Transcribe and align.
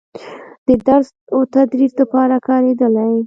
د 0.67 0.69
درس 0.87 1.07
و 1.35 1.39
تدريس 1.53 1.91
دپاره 2.01 2.35
کارېدلې 2.47 3.09